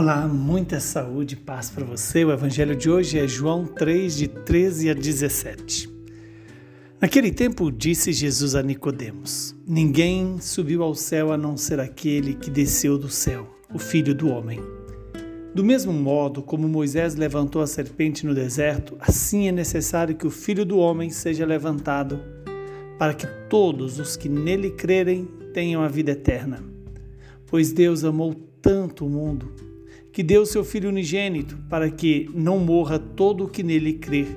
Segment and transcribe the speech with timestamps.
[0.00, 2.24] Olá, muita saúde e paz para você.
[2.24, 5.90] O evangelho de hoje é João 3, de 13 a 17.
[7.00, 12.48] Naquele tempo disse Jesus a Nicodemos: Ninguém subiu ao céu a não ser aquele que
[12.48, 14.60] desceu do céu, o Filho do homem.
[15.52, 20.30] Do mesmo modo como Moisés levantou a serpente no deserto, assim é necessário que o
[20.30, 22.20] Filho do homem seja levantado,
[22.96, 26.62] para que todos os que nele crerem tenham a vida eterna.
[27.48, 29.66] Pois Deus amou tanto o mundo
[30.12, 34.28] que deu seu Filho unigênito, para que não morra todo o que nele crer,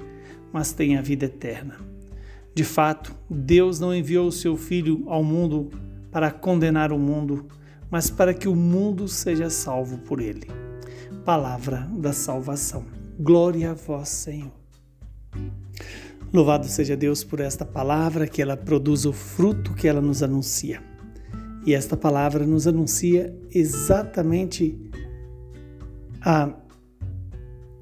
[0.52, 1.78] mas tenha vida eterna.
[2.54, 5.70] De fato, Deus não enviou o seu Filho ao mundo
[6.12, 7.48] para condenar o mundo,
[7.90, 10.48] mas para que o mundo seja salvo por ele.
[11.24, 12.86] Palavra da salvação.
[13.20, 14.52] Glória a vós, Senhor.
[16.34, 20.82] Louvado seja Deus por esta palavra, que ela produz o fruto que ela nos anuncia.
[21.66, 24.91] E esta palavra nos anuncia exatamente
[26.24, 26.54] a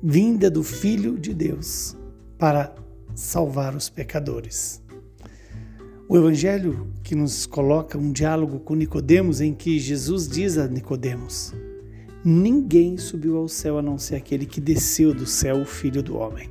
[0.01, 1.97] vinda do Filho de Deus
[2.37, 2.73] para
[3.13, 4.81] salvar os pecadores.
[6.07, 11.53] O evangelho que nos coloca um diálogo com Nicodemos em que Jesus diz a Nicodemos:
[12.23, 16.17] Ninguém subiu ao céu a não ser aquele que desceu do céu, o Filho do
[16.17, 16.49] homem.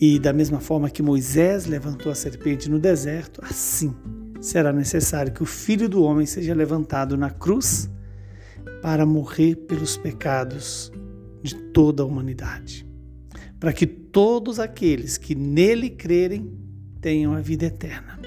[0.00, 3.94] E da mesma forma que Moisés levantou a serpente no deserto, assim
[4.40, 7.90] será necessário que o Filho do homem seja levantado na cruz
[8.84, 10.92] para morrer pelos pecados
[11.42, 12.86] de toda a humanidade,
[13.58, 16.52] para que todos aqueles que nele crerem
[17.00, 18.20] tenham a vida eterna.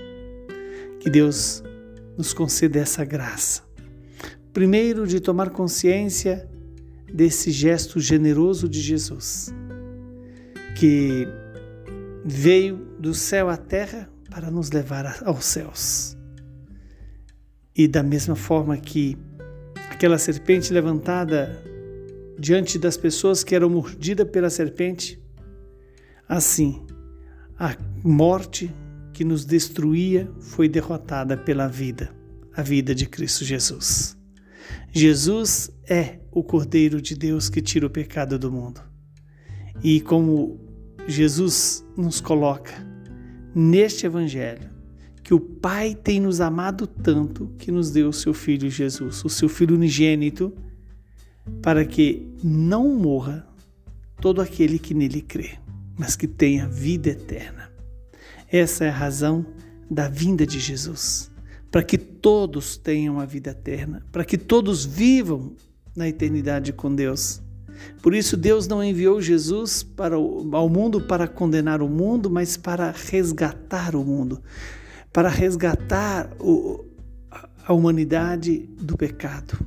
[1.00, 1.62] Que Deus
[2.18, 3.62] nos conceda essa graça.
[4.52, 6.50] Primeiro, de tomar consciência
[7.14, 9.54] desse gesto generoso de Jesus,
[10.76, 11.28] que
[12.26, 16.18] veio do céu à terra para nos levar aos céus.
[17.76, 19.16] E da mesma forma que
[19.90, 21.62] aquela serpente levantada
[22.38, 25.22] diante das pessoas que eram mordidas pela serpente.
[26.28, 26.86] Assim,
[27.58, 28.72] a morte
[29.14, 32.14] que nos destruía foi derrotada pela vida,
[32.56, 34.16] a vida de Cristo Jesus.
[34.92, 38.82] Jesus é o Cordeiro de Deus que tira o pecado do mundo.
[39.84, 40.60] E como
[41.08, 42.74] Jesus nos coloca
[43.56, 44.77] neste Evangelho,
[45.28, 49.30] que o Pai tem nos amado tanto que nos deu o seu Filho Jesus, o
[49.30, 50.54] seu Filho unigênito,
[51.62, 53.46] para que não morra
[54.22, 55.56] todo aquele que nele crê,
[55.98, 57.70] mas que tenha vida eterna.
[58.50, 59.46] Essa é a razão
[59.92, 61.30] da vinda de Jesus,
[61.70, 65.58] para que todos tenham a vida eterna, para que todos vivam
[65.94, 67.42] na eternidade com Deus.
[68.02, 72.56] Por isso, Deus não enviou Jesus para o, ao mundo para condenar o mundo, mas
[72.56, 74.42] para resgatar o mundo,
[75.18, 76.86] para resgatar o,
[77.66, 79.58] a humanidade do pecado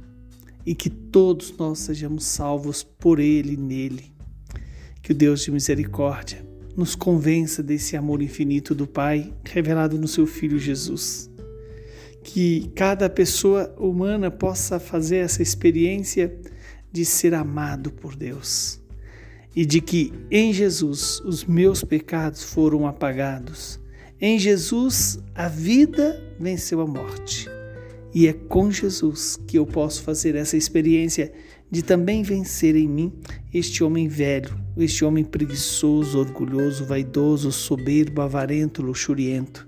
[0.64, 4.12] e que todos nós sejamos salvos por Ele e nele.
[5.02, 6.46] Que o Deus de misericórdia
[6.76, 11.28] nos convença desse amor infinito do Pai revelado no seu Filho Jesus.
[12.22, 16.32] Que cada pessoa humana possa fazer essa experiência
[16.92, 18.80] de ser amado por Deus
[19.56, 23.79] e de que em Jesus os meus pecados foram apagados
[24.20, 27.48] em Jesus, a vida venceu a morte.
[28.12, 31.32] E é com Jesus que eu posso fazer essa experiência
[31.70, 33.12] de também vencer em mim
[33.54, 39.66] este homem velho, este homem preguiçoso, orgulhoso, vaidoso, soberbo, avarento, luxuriento,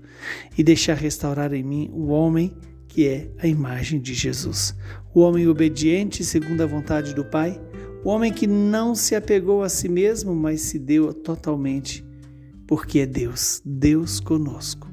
[0.57, 2.53] e deixar restaurar em mim o homem
[2.87, 4.75] que é a imagem de Jesus.
[5.15, 7.59] O homem obediente segundo a vontade do Pai,
[8.03, 12.02] o homem que não se apegou a si mesmo, mas se deu totalmente
[12.73, 14.89] porque é Deus, Deus conosco.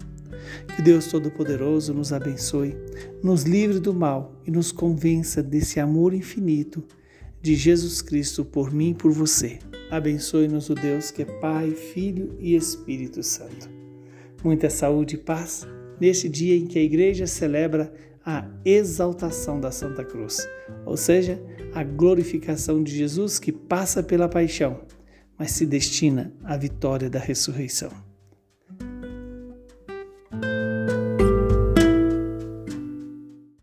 [0.76, 2.76] Que Deus Todo-Poderoso nos abençoe,
[3.22, 6.84] nos livre do mal e nos convença desse amor infinito
[7.41, 9.60] de Jesus Cristo por mim e por você.
[9.91, 13.70] Abençoe-nos o Deus que é Pai, Filho e Espírito Santo.
[14.44, 15.66] Muita saúde e paz
[15.98, 17.91] neste dia em que a igreja celebra
[18.22, 20.47] a exaltação da Santa Cruz,
[20.84, 21.42] ou seja,
[21.72, 24.80] a glorificação de Jesus que passa pela paixão
[25.41, 28.09] mas se destina à vitória da ressurreição.